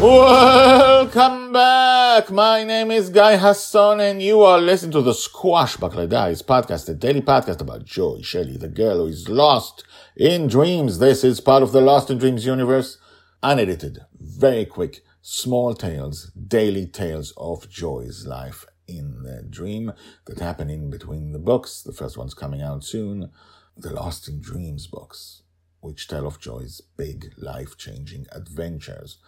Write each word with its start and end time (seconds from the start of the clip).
Welcome 0.00 1.52
back. 1.52 2.30
My 2.30 2.64
name 2.64 2.90
is 2.90 3.10
Guy 3.10 3.36
Hasson 3.36 4.00
and 4.00 4.22
you 4.22 4.40
are 4.40 4.58
listening 4.58 4.92
to 4.92 5.02
the 5.02 5.12
Squashbuckler 5.12 6.08
Diaries 6.08 6.40
podcast, 6.40 6.88
a 6.88 6.94
daily 6.94 7.20
podcast 7.20 7.60
about 7.60 7.84
Joy 7.84 8.22
Shelley, 8.22 8.56
the 8.56 8.68
girl 8.68 9.00
who 9.00 9.08
is 9.08 9.28
lost 9.28 9.84
in 10.16 10.46
dreams. 10.46 11.00
This 11.00 11.22
is 11.22 11.42
part 11.42 11.62
of 11.62 11.72
the 11.72 11.82
Lost 11.82 12.08
in 12.08 12.16
Dreams 12.16 12.46
universe, 12.46 12.96
unedited, 13.42 13.98
very 14.18 14.64
quick, 14.64 15.02
small 15.20 15.74
tales, 15.74 16.32
daily 16.32 16.86
tales 16.86 17.34
of 17.36 17.68
Joy's 17.68 18.26
life 18.26 18.64
in 18.88 19.22
the 19.22 19.42
dream 19.42 19.92
that 20.24 20.40
happen 20.40 20.70
in 20.70 20.88
between 20.88 21.32
the 21.32 21.38
books. 21.38 21.82
The 21.82 21.92
first 21.92 22.16
one's 22.16 22.32
coming 22.32 22.62
out 22.62 22.84
soon, 22.84 23.30
the 23.76 23.92
Lost 23.92 24.28
in 24.28 24.40
Dreams 24.40 24.86
books, 24.86 25.42
which 25.80 26.08
tell 26.08 26.26
of 26.26 26.40
Joy's 26.40 26.80
big 26.96 27.34
life-changing 27.36 28.28
adventures. 28.32 29.18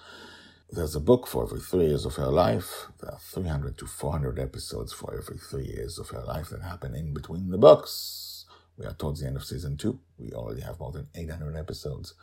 There's 0.74 0.96
a 0.96 1.00
book 1.00 1.26
for 1.26 1.44
every 1.44 1.60
three 1.60 1.88
years 1.88 2.06
of 2.06 2.14
her 2.14 2.28
life. 2.28 2.86
There 2.98 3.12
are 3.12 3.18
300 3.18 3.76
to 3.76 3.86
400 3.86 4.38
episodes 4.38 4.90
for 4.90 5.14
every 5.14 5.36
three 5.36 5.66
years 5.66 5.98
of 5.98 6.08
her 6.08 6.22
life 6.22 6.48
that 6.48 6.62
happen 6.62 6.94
in 6.94 7.12
between 7.12 7.50
the 7.50 7.58
books. 7.58 8.46
We 8.78 8.86
are 8.86 8.94
towards 8.94 9.20
the 9.20 9.26
end 9.26 9.36
of 9.36 9.44
season 9.44 9.76
two. 9.76 10.00
We 10.16 10.32
already 10.32 10.62
have 10.62 10.80
more 10.80 10.90
than 10.90 11.08
800 11.14 11.58
episodes. 11.58 12.14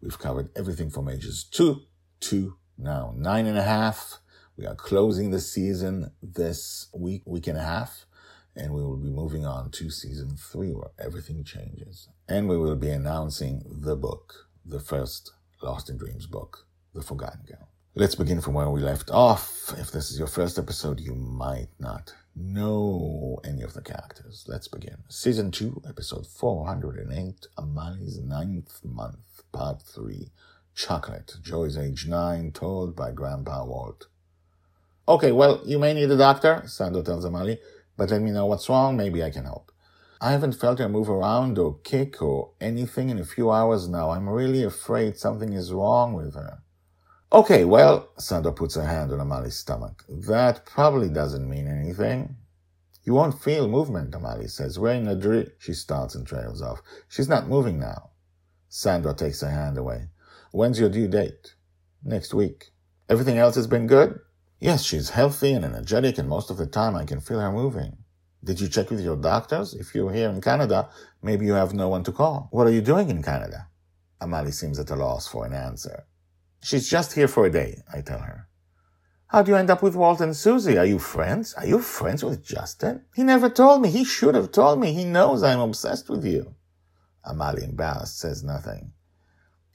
We've 0.00 0.20
covered 0.20 0.50
everything 0.54 0.88
from 0.88 1.08
ages 1.08 1.42
two 1.42 1.80
to 2.20 2.56
now 2.78 3.12
nine 3.16 3.44
and 3.44 3.58
a 3.58 3.64
half. 3.64 4.20
We 4.56 4.66
are 4.66 4.76
closing 4.76 5.32
the 5.32 5.40
season 5.40 6.12
this 6.22 6.86
week, 6.94 7.22
week 7.26 7.48
and 7.48 7.58
a 7.58 7.64
half, 7.64 8.06
and 8.54 8.72
we 8.72 8.84
will 8.84 8.98
be 8.98 9.10
moving 9.10 9.44
on 9.44 9.72
to 9.72 9.90
season 9.90 10.36
three 10.36 10.70
where 10.70 10.92
everything 10.96 11.42
changes. 11.42 12.08
And 12.28 12.48
we 12.48 12.56
will 12.56 12.76
be 12.76 12.90
announcing 12.90 13.64
the 13.66 13.96
book, 13.96 14.46
the 14.64 14.78
first 14.78 15.32
Lost 15.60 15.90
in 15.90 15.96
Dreams 15.96 16.26
book, 16.26 16.68
The 16.94 17.02
Forgotten 17.02 17.40
Girl. 17.48 17.68
Let's 17.98 18.14
begin 18.14 18.42
from 18.42 18.52
where 18.52 18.68
we 18.68 18.82
left 18.82 19.10
off. 19.10 19.72
If 19.78 19.90
this 19.90 20.10
is 20.10 20.18
your 20.18 20.28
first 20.28 20.58
episode, 20.58 21.00
you 21.00 21.14
might 21.14 21.70
not 21.78 22.12
know 22.34 23.40
any 23.42 23.62
of 23.62 23.72
the 23.72 23.80
characters. 23.80 24.44
Let's 24.46 24.68
begin. 24.68 24.98
Season 25.08 25.50
2, 25.50 25.80
episode 25.88 26.26
408, 26.26 27.46
Amahle's 27.56 28.18
ninth 28.18 28.80
month, 28.84 29.44
part 29.50 29.80
3. 29.80 30.30
Chocolate. 30.74 31.36
Joy's 31.40 31.78
age 31.78 32.06
9, 32.06 32.52
told 32.52 32.94
by 32.94 33.12
Grandpa 33.12 33.64
Walt. 33.64 34.08
Okay, 35.08 35.32
well, 35.32 35.62
you 35.64 35.78
may 35.78 35.94
need 35.94 36.10
a 36.10 36.18
doctor, 36.18 36.64
Sandra 36.66 37.02
tells 37.02 37.24
Amahle, 37.24 37.56
but 37.96 38.10
let 38.10 38.20
me 38.20 38.30
know 38.30 38.44
what's 38.44 38.68
wrong. 38.68 38.98
Maybe 38.98 39.24
I 39.24 39.30
can 39.30 39.44
help. 39.44 39.72
I 40.20 40.32
haven't 40.32 40.60
felt 40.60 40.80
her 40.80 40.88
move 40.90 41.08
around 41.08 41.58
or 41.58 41.78
kick 41.78 42.20
or 42.20 42.50
anything 42.60 43.08
in 43.08 43.18
a 43.18 43.24
few 43.24 43.50
hours 43.50 43.88
now. 43.88 44.10
I'm 44.10 44.28
really 44.28 44.64
afraid 44.64 45.16
something 45.16 45.54
is 45.54 45.72
wrong 45.72 46.12
with 46.12 46.34
her. 46.34 46.58
Okay, 47.32 47.64
well, 47.64 48.10
Sandra 48.18 48.52
puts 48.52 48.76
her 48.76 48.86
hand 48.86 49.12
on 49.12 49.18
Amahle's 49.18 49.56
stomach. 49.56 50.04
That 50.08 50.64
probably 50.64 51.08
doesn't 51.08 51.48
mean 51.48 51.66
anything. 51.66 52.36
You 53.02 53.14
won't 53.14 53.42
feel 53.42 53.66
movement, 53.66 54.12
Amahle 54.12 54.48
says. 54.48 54.78
We're 54.78 54.94
in 54.94 55.08
a 55.08 55.16
dream. 55.16 55.46
She 55.58 55.72
starts 55.72 56.14
and 56.14 56.24
trails 56.24 56.62
off. 56.62 56.82
She's 57.08 57.28
not 57.28 57.48
moving 57.48 57.80
now. 57.80 58.10
Sandra 58.68 59.12
takes 59.12 59.40
her 59.40 59.50
hand 59.50 59.76
away. 59.76 60.08
When's 60.52 60.78
your 60.78 60.88
due 60.88 61.08
date? 61.08 61.54
Next 62.04 62.32
week. 62.32 62.66
Everything 63.08 63.38
else 63.38 63.56
has 63.56 63.66
been 63.66 63.88
good? 63.88 64.20
Yes, 64.60 64.84
she's 64.84 65.10
healthy 65.10 65.52
and 65.52 65.64
energetic, 65.64 66.18
and 66.18 66.28
most 66.28 66.50
of 66.50 66.58
the 66.58 66.66
time 66.66 66.94
I 66.94 67.04
can 67.04 67.20
feel 67.20 67.40
her 67.40 67.50
moving. 67.50 67.98
Did 68.42 68.60
you 68.60 68.68
check 68.68 68.90
with 68.90 69.00
your 69.00 69.16
doctors? 69.16 69.74
If 69.74 69.94
you're 69.94 70.12
here 70.12 70.30
in 70.30 70.40
Canada, 70.40 70.88
maybe 71.22 71.46
you 71.46 71.54
have 71.54 71.74
no 71.74 71.88
one 71.88 72.04
to 72.04 72.12
call. 72.12 72.48
What 72.52 72.68
are 72.68 72.72
you 72.72 72.80
doing 72.80 73.10
in 73.10 73.22
Canada? 73.22 73.68
Amahle 74.20 74.52
seems 74.52 74.78
at 74.78 74.90
a 74.90 74.96
loss 74.96 75.26
for 75.26 75.44
an 75.44 75.52
answer. 75.52 76.04
She's 76.62 76.88
just 76.88 77.12
here 77.12 77.28
for 77.28 77.46
a 77.46 77.50
day, 77.50 77.82
I 77.92 78.00
tell 78.00 78.20
her. 78.20 78.48
How 79.28 79.42
do 79.42 79.50
you 79.50 79.56
end 79.56 79.70
up 79.70 79.82
with 79.82 79.96
Walt 79.96 80.20
and 80.20 80.36
Susie? 80.36 80.78
Are 80.78 80.86
you 80.86 80.98
friends? 80.98 81.52
Are 81.54 81.66
you 81.66 81.80
friends 81.80 82.24
with 82.24 82.44
Justin? 82.44 83.04
He 83.14 83.22
never 83.22 83.48
told 83.48 83.82
me. 83.82 83.90
He 83.90 84.04
should 84.04 84.34
have 84.34 84.52
told 84.52 84.78
me. 84.78 84.92
He 84.92 85.04
knows 85.04 85.42
I'm 85.42 85.60
obsessed 85.60 86.08
with 86.08 86.24
you. 86.24 86.54
Amahle, 87.26 87.62
embarrassed, 87.62 88.20
says 88.20 88.44
nothing. 88.44 88.92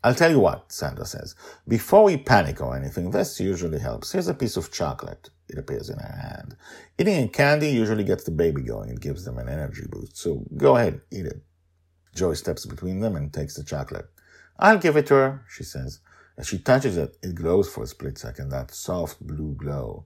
I'll 0.03 0.15
tell 0.15 0.31
you 0.31 0.39
what, 0.39 0.71
Sandra 0.71 1.05
says. 1.05 1.35
Before 1.67 2.05
we 2.05 2.17
panic 2.17 2.59
or 2.59 2.75
anything, 2.75 3.11
this 3.11 3.39
usually 3.39 3.77
helps. 3.77 4.11
Here's 4.11 4.29
a 4.29 4.33
piece 4.33 4.57
of 4.57 4.71
chocolate. 4.71 5.29
It 5.47 5.59
appears 5.59 5.89
in 5.89 5.99
her 5.99 6.17
hand. 6.21 6.55
Eating 6.97 7.25
a 7.25 7.27
candy 7.27 7.69
usually 7.69 8.03
gets 8.03 8.23
the 8.23 8.31
baby 8.31 8.61
going. 8.61 8.89
It 8.89 9.01
gives 9.01 9.25
them 9.25 9.37
an 9.37 9.49
energy 9.49 9.83
boost. 9.87 10.17
So 10.17 10.43
go 10.57 10.77
ahead, 10.77 11.01
eat 11.11 11.25
it. 11.25 11.43
Joy 12.15 12.33
steps 12.33 12.65
between 12.65 13.01
them 13.01 13.15
and 13.15 13.31
takes 13.31 13.55
the 13.55 13.63
chocolate. 13.63 14.09
I'll 14.57 14.79
give 14.79 14.97
it 14.97 15.07
to 15.07 15.15
her, 15.15 15.45
she 15.49 15.63
says. 15.63 15.99
As 16.37 16.47
she 16.47 16.59
touches 16.59 16.97
it, 16.97 17.17
it 17.21 17.35
glows 17.35 17.69
for 17.69 17.83
a 17.83 17.87
split 17.87 18.17
second, 18.17 18.49
that 18.49 18.71
soft 18.71 19.25
blue 19.25 19.55
glow. 19.55 20.05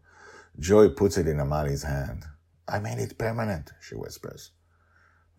Joy 0.59 0.89
puts 0.89 1.17
it 1.17 1.27
in 1.27 1.37
Amahle's 1.37 1.83
hand. 1.83 2.25
I 2.67 2.79
made 2.79 2.99
it 2.99 3.17
permanent, 3.17 3.71
she 3.81 3.95
whispers. 3.95 4.51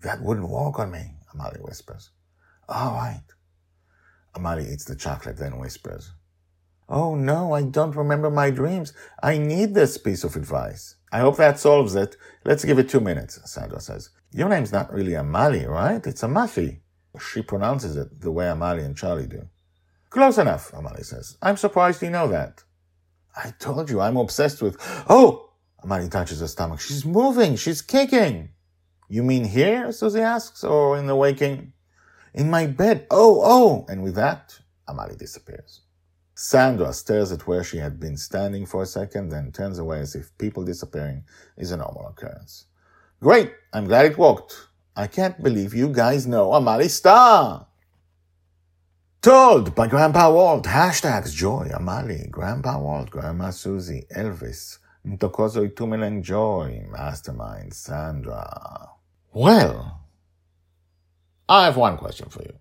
That 0.02 0.22
wouldn't 0.22 0.48
work 0.48 0.78
on 0.78 0.90
me, 0.90 1.14
Amahle 1.34 1.60
whispers. 1.62 2.10
All 2.68 2.92
right. 2.92 3.24
Amahle 4.34 4.70
eats 4.70 4.84
the 4.84 4.94
chocolate, 4.94 5.38
then 5.38 5.58
whispers. 5.58 6.12
Oh 6.88 7.16
no, 7.16 7.52
I 7.52 7.62
don't 7.62 7.96
remember 7.96 8.30
my 8.30 8.50
dreams. 8.50 8.92
I 9.22 9.38
need 9.38 9.74
this 9.74 9.98
piece 9.98 10.22
of 10.22 10.36
advice. 10.36 10.96
I 11.10 11.20
hope 11.20 11.36
that 11.38 11.58
solves 11.58 11.94
it. 11.96 12.16
Let's 12.44 12.64
give 12.64 12.78
it 12.78 12.88
two 12.88 13.00
minutes, 13.00 13.40
Sandra 13.50 13.80
says. 13.80 14.10
Your 14.32 14.48
name's 14.48 14.72
not 14.72 14.92
really 14.92 15.12
Amahle, 15.12 15.66
right? 15.68 16.06
It's 16.06 16.22
Amahle. 16.22 16.80
She 17.20 17.42
pronounces 17.42 17.96
it 17.96 18.20
the 18.20 18.30
way 18.30 18.44
Amahle 18.44 18.84
and 18.84 18.96
Charlie 18.96 19.26
do. 19.26 19.48
Close 20.16 20.38
enough, 20.38 20.72
Amahle 20.72 21.04
says. 21.04 21.36
I'm 21.42 21.58
surprised 21.58 22.00
you 22.00 22.08
know 22.08 22.26
that. 22.28 22.64
I 23.36 23.52
told 23.58 23.90
you 23.90 24.00
I'm 24.00 24.16
obsessed 24.16 24.62
with. 24.62 24.78
Oh! 25.10 25.50
Amahle 25.84 26.10
touches 26.10 26.40
her 26.40 26.46
stomach. 26.46 26.80
She's 26.80 27.04
moving. 27.04 27.56
She's 27.56 27.82
kicking. 27.82 28.48
You 29.10 29.22
mean 29.22 29.44
here? 29.44 29.92
Susie 29.92 30.22
asks, 30.22 30.64
or 30.64 30.96
in 30.96 31.06
the 31.06 31.14
waking? 31.14 31.74
In 32.32 32.48
my 32.48 32.66
bed. 32.66 33.06
Oh, 33.10 33.42
oh! 33.44 33.84
And 33.90 34.02
with 34.02 34.14
that, 34.14 34.58
Amahle 34.88 35.18
disappears. 35.18 35.82
Sandra 36.34 36.94
stares 36.94 37.30
at 37.30 37.46
where 37.46 37.62
she 37.62 37.76
had 37.76 38.00
been 38.00 38.16
standing 38.16 38.64
for 38.64 38.80
a 38.80 38.86
second, 38.86 39.28
then 39.28 39.52
turns 39.52 39.78
away 39.78 40.00
as 40.00 40.14
if 40.14 40.36
people 40.38 40.64
disappearing 40.64 41.24
is 41.58 41.72
a 41.72 41.76
normal 41.76 42.08
occurrence. 42.08 42.64
Great! 43.20 43.52
I'm 43.74 43.84
glad 43.84 44.06
it 44.06 44.16
worked. 44.16 44.68
I 44.96 45.08
can't 45.08 45.42
believe 45.42 45.74
you 45.74 45.90
guys 45.90 46.26
know 46.26 46.52
Amahle 46.52 46.88
Star! 46.88 47.65
Told 49.26 49.74
by 49.74 49.88
Grandpa 49.88 50.30
Walt. 50.30 50.66
Hashtags 50.66 51.34
Joy, 51.34 51.68
Amahle, 51.74 52.30
Grandpa 52.30 52.78
Walt, 52.78 53.10
Grandma 53.10 53.50
Susie, 53.50 54.04
Elvis, 54.16 54.78
Ntokozo 55.04 55.68
Itumeleng 55.68 56.22
Joy, 56.22 56.86
Mastermind, 56.88 57.74
Sandra. 57.74 58.90
Well, 59.32 60.00
I 61.48 61.64
have 61.64 61.76
one 61.76 61.96
question 61.96 62.28
for 62.28 62.44
you. 62.44 62.54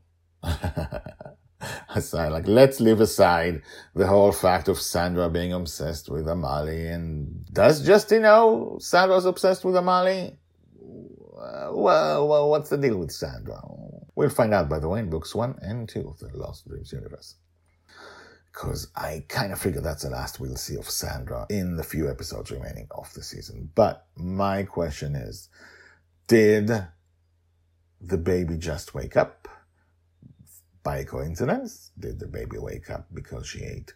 aside, 1.95 2.31
like, 2.31 2.47
let's 2.47 2.79
leave 2.79 2.99
aside 2.99 3.61
the 3.93 4.07
whole 4.07 4.31
fact 4.31 4.67
of 4.67 4.81
Sandra 4.81 5.29
being 5.29 5.53
obsessed 5.53 6.09
with 6.09 6.25
Amahle. 6.25 6.91
And 6.91 7.45
does 7.53 7.85
Justin 7.85 8.23
know 8.23 8.79
Sandra's 8.81 9.25
obsessed 9.25 9.65
with 9.65 9.75
Amahle? 9.75 10.35
Well, 10.73 12.27
well, 12.27 12.49
what's 12.49 12.71
the 12.71 12.77
deal 12.77 12.97
with 12.97 13.11
Sandra? 13.11 13.61
We'll 14.15 14.29
find 14.29 14.53
out, 14.53 14.69
by 14.69 14.79
the 14.79 14.87
way, 14.87 14.99
in 14.99 15.09
books 15.09 15.35
one 15.35 15.59
and 15.61 15.87
two 15.87 16.07
of 16.07 16.19
the 16.19 16.35
Lost 16.37 16.67
Dreams 16.67 16.91
universe. 16.93 17.35
Because 18.51 18.87
I 18.95 19.25
kind 19.27 19.51
of 19.51 19.59
figure 19.59 19.81
that's 19.81 20.03
the 20.03 20.09
last 20.09 20.39
we'll 20.39 20.55
see 20.55 20.77
of 20.77 20.89
Sandra 20.89 21.45
in 21.49 21.75
the 21.75 21.83
few 21.83 22.09
episodes 22.09 22.51
remaining 22.51 22.87
of 22.91 23.13
the 23.13 23.21
season. 23.21 23.69
But 23.75 24.05
my 24.15 24.63
question 24.63 25.15
is, 25.15 25.49
did 26.27 26.71
the 27.99 28.17
baby 28.17 28.57
just 28.57 28.93
wake 28.93 29.17
up 29.17 29.49
by 30.83 31.03
coincidence? 31.03 31.91
Did 31.99 32.19
the 32.19 32.27
baby 32.27 32.57
wake 32.57 32.89
up 32.89 33.07
because 33.13 33.47
she 33.47 33.59
ate 33.63 33.93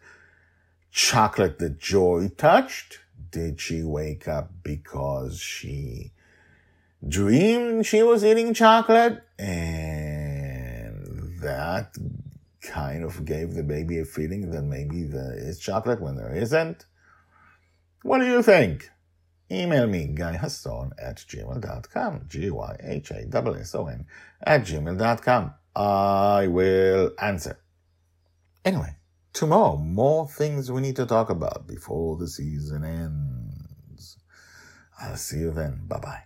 chocolate 0.92 1.60
that 1.60 1.80
Joy 1.80 2.30
touched? 2.36 3.00
Did 3.32 3.62
she 3.62 3.84
wake 3.84 4.28
up 4.28 4.52
because 4.64 5.40
she 5.40 6.12
dreamed 7.08 7.86
she 7.86 8.04
was 8.04 8.26
eating 8.26 8.54
chocolate 8.54 9.24
and 9.38 9.99
that 11.42 11.96
kind 12.62 13.04
of 13.04 13.26
gave 13.26 13.54
the 13.54 13.64
baby 13.64 14.00
a 14.00 14.06
feeling 14.06 14.52
that 14.52 14.64
maybe 14.64 15.04
there 15.04 15.34
is 15.36 15.60
chocolate 15.60 16.02
when 16.02 16.16
there 16.16 16.34
isn't. 16.36 16.86
What 18.04 18.20
do 18.20 18.26
you 18.26 18.42
think? 18.44 18.90
Email 19.52 19.88
me, 19.88 20.08
guyhasson 20.08 20.92
at 21.02 21.18
gmail.com, 21.18 22.26
G-Y-H-A-S-S-O-N 22.28 24.06
at 24.44 24.62
gmail.com. 24.62 25.54
I 25.76 26.48
will 26.48 27.12
answer. 27.20 27.60
Anyway, 28.64 28.96
tomorrow, 29.34 29.78
more 29.78 30.28
things 30.28 30.72
we 30.72 30.82
need 30.82 30.98
to 30.98 31.06
talk 31.06 31.30
about 31.30 31.66
before 31.68 32.18
the 32.18 32.28
season 32.28 32.84
ends. 32.84 34.18
I'll 35.02 35.16
see 35.16 35.40
you 35.40 35.52
then. 35.52 35.82
Bye 35.88 36.00
bye. 36.00 36.24